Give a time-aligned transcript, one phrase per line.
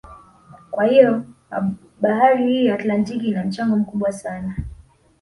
[0.71, 1.25] Kwa hiyo
[2.01, 4.55] bahari hii ya Atlantiki ina mchango mkubwa sana